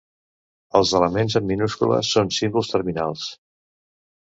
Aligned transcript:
Els 0.79 0.93
elements 1.01 1.37
en 1.41 1.47
minúscules 1.53 2.13
són 2.17 2.35
símbols 2.41 2.77
terminals. 2.77 3.33